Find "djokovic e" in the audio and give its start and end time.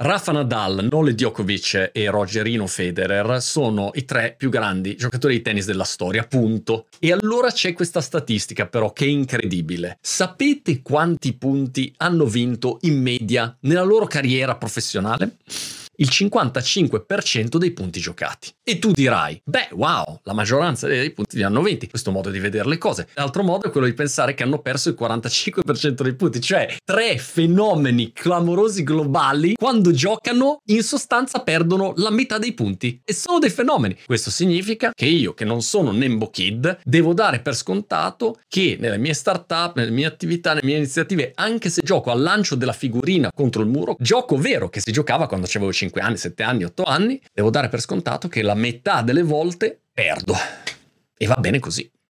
1.12-2.08